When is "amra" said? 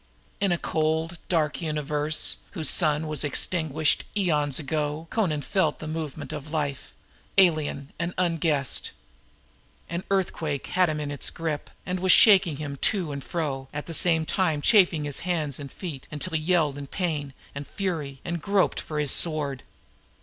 5.15-5.41